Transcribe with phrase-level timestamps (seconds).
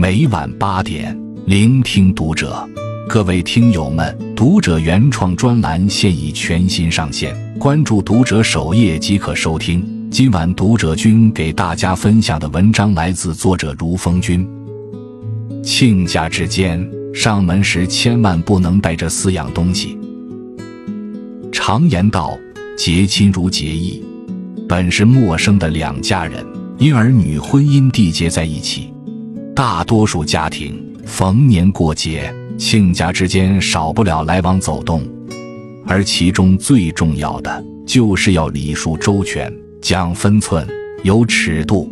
[0.00, 2.64] 每晚八点，聆听读者。
[3.08, 10.08] 各位听友们，读者原创专栏现已全新上线，关注读者首页即可收听。
[10.08, 14.48] 今晚读者君给大家分享的文章来自作者如风君。
[15.64, 19.98] 亲家之间上门时千万不能带着四样东西。
[21.50, 22.38] 常言道，
[22.76, 24.04] 结亲如结义，
[24.68, 26.46] 本是陌生的两家人，
[26.78, 28.92] 因儿女婚姻缔结在一起。
[29.58, 32.32] 大多数家庭逢年过节。
[32.56, 35.02] 亲家之间少不了来往走动，
[35.84, 40.64] 而其中最重要的就是要礼数周全、讲分寸、
[41.02, 41.90] 有尺度。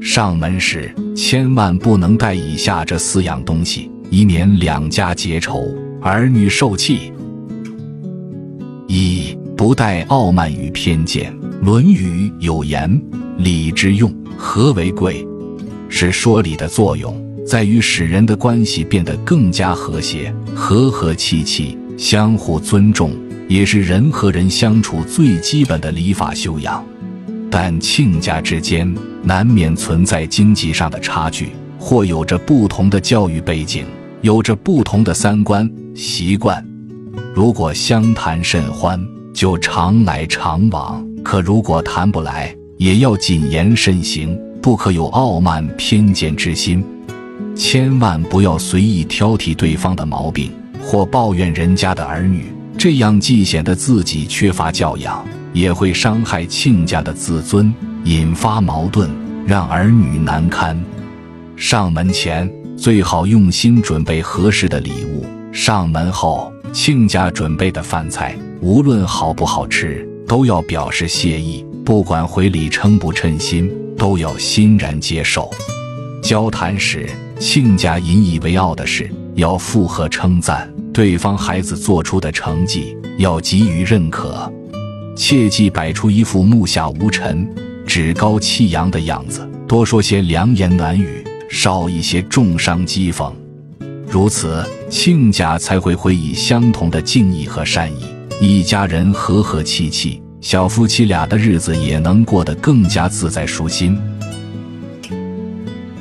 [0.00, 7.12] 上门时千万不能带以下这四样东西，以免两家结仇，儿女受气。
[8.86, 12.88] 一不带傲慢与偏见，《论语》有言
[13.38, 15.26] ：“礼之用，和为贵。”
[15.94, 17.14] 是说理的作用。
[17.46, 23.12] 在于使人的关系变得更加和谐、和和气气，相互尊重，
[23.46, 26.82] 也是人和人相处最基本的礼法修养。
[27.50, 28.90] 但亲家之间
[29.22, 33.84] 难免存在经济上的差距，或有着不同的教育背景，
[34.22, 36.64] 有着不同的三观习惯。
[37.34, 46.84] 如果相谈甚欢，就常来常往；可如果谈不来，也要谨言慎行，不可有傲慢偏见之心。
[47.56, 52.44] 千万不要随意挑剔对方的毛病，或抱怨人家的儿女，
[52.78, 57.74] 这样既显得自己缺乏教养，也会伤害亲家的自尊，
[58.04, 59.10] 引发矛盾，
[59.44, 60.80] 让儿女难堪。
[61.56, 73.70] 上门前最好用心准备合适的礼物，上门后亲家准备的饭菜，无论好不好吃，都要表示谢意，不管回礼称不称心，
[74.02, 75.48] 都要欣然接受。
[76.20, 77.08] 交谈时。
[77.38, 84.48] 亲家引以为傲的是要附和称赞对方孩子做出的成绩，要给予认可，
[85.16, 87.52] 切忌摆出一副目下无尘、
[87.84, 93.32] 趾高气扬的样子，多说些良言暖语，少一些重伤讥讽。
[94.06, 98.04] 如此，亲家才会回以相同的敬意和善意，
[98.40, 103.98] 一家人和和气气，小夫妻俩的日子也能过得更加自在舒心。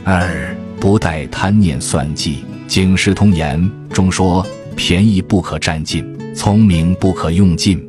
[0.04, 0.54] 二。
[0.80, 3.62] 不带贪念算计，《警世通言》
[3.94, 4.44] 中说
[4.76, 6.04] ：“便宜不可占尽，
[6.34, 7.88] 聪明不可用尽。”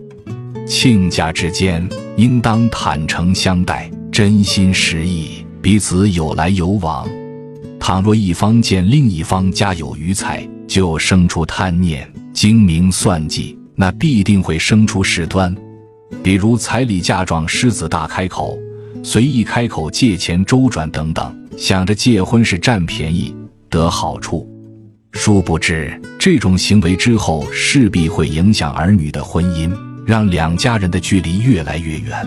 [0.69, 7.09] 亲家之间应当坦诚相待，真心实意，彼此有来有往。
[7.81, 15.57] 倘若一方见另一方家有余财，就生出贪念、精明算计，那必定会生出事端。
[16.23, 18.59] 比如彩礼嫁妆狮子大开口，
[19.03, 21.39] 随意开口借钱周转等等。
[21.57, 23.35] 想着结婚是占便宜
[23.69, 24.49] 得好处，
[25.13, 29.71] 殊不知这种行为之后势必会影响儿女的婚姻，
[30.07, 32.27] 让两家人的距离越来越远。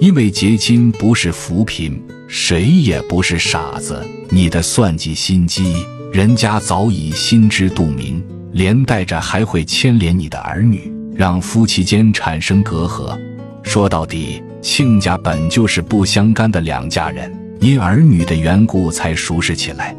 [0.00, 8.22] 因为结亲不是扶贫，谁也不是傻子，你的算计心机，人家早已心知肚明，
[8.52, 13.18] 连带着还会牵连你的儿女，让夫妻间产生隔阂。
[13.62, 17.30] 说到底，亲家本就是不相干的两家人。
[17.60, 19.94] 因儿女的缘故才熟识起来，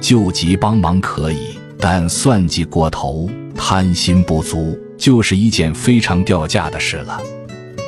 [0.00, 7.20] 救急帮忙可以，但算计过头、贪心不足，就是一件非常掉价的事了。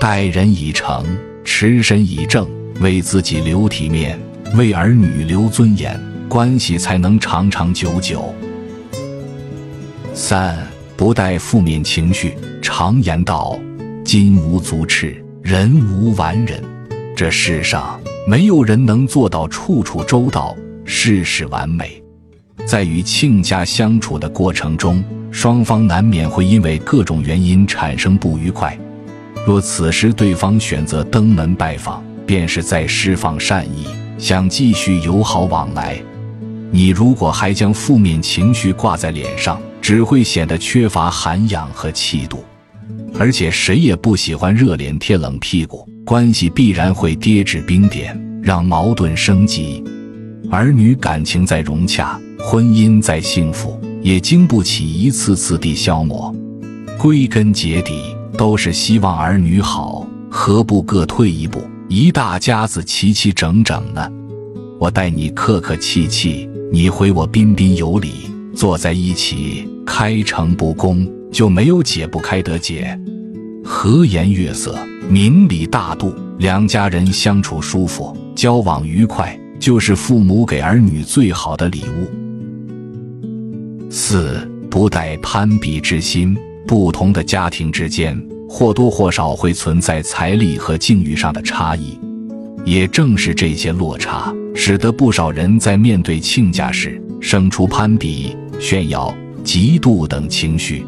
[0.00, 1.06] 待人以诚，
[1.44, 2.44] 持身以正，
[2.80, 4.18] 为自己留体面，
[4.56, 5.96] 为儿女留尊严，
[6.28, 8.34] 关系才能长长久久。
[10.12, 10.58] 三
[10.96, 12.36] 不带负面情绪。
[12.62, 13.58] 常言道
[14.04, 16.62] ：“金无足赤，人无完人。”
[17.16, 18.00] 这世上。
[18.26, 20.56] 没有人能做到处处周到、
[20.86, 22.02] 事事完美，
[22.64, 28.78] 在与亲家相处的过程中，双方难免会因为各种原因产生不愉快。
[29.46, 33.84] 若此时对方选择登门拜访，便是在释放善意，
[34.16, 36.00] 想继续友好往来。
[36.70, 42.42] 你如果还将负面情绪挂在脸上，只会显得缺乏涵养和气度。
[43.18, 45.86] 而且谁也不喜欢热脸贴冷屁股。
[46.06, 49.84] 关系必然会跌至冰点，让矛盾升级。
[50.50, 56.34] 儿女感情再融洽，婚姻再幸福，也经不起一次次地消磨。
[56.98, 64.10] 归根结底，都是希望儿女好，何不各退一步，一大家子齐齐整整呢？
[64.80, 72.98] 我待你客客气气，你回我彬彬有礼，坐在一起，开诚布公，就没有解不开的结。
[73.64, 74.78] 和颜悦色，
[75.08, 83.90] 明理大度，两家人相处舒服，交往愉快，就是父母给儿女最好的礼物。
[83.90, 91.98] 四不带攀比之心，不同的家庭之间或多或少会存在财力和境遇上的差异，
[92.64, 99.14] 也正是这些落差，使得不少人在面对亲家时生出攀比、炫耀、
[99.44, 100.84] 嫉妒等情绪。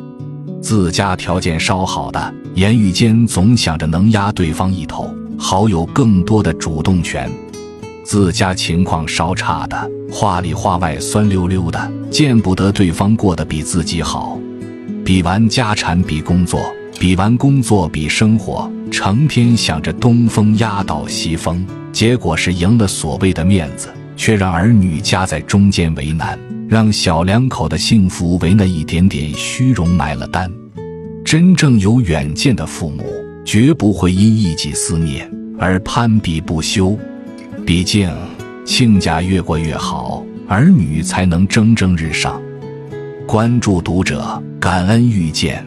[0.63, 7.29] 自家条件稍好的，言语间总想着能压对方一头，好有更多的主动权；
[8.03, 14.37] 自家情况稍差的，话里话外酸溜溜的，见不得对方过得比自己好。
[15.05, 16.61] 比完家产比工作，
[16.99, 26.37] 比完工作比生活，成天想着东风压倒西风，结果是赢了所谓的面子，却让儿女夹在中间为难。
[26.69, 30.51] 让小两口的幸福为那一点点虚荣买了单。
[31.25, 33.05] 真正有远见的父母，
[33.45, 36.97] 绝不会因一己私念而攀比不休。
[37.65, 38.11] 毕竟，
[38.65, 42.41] 亲家越过越好，儿女才能蒸蒸日上。
[43.27, 45.65] 关注读者，感恩遇见。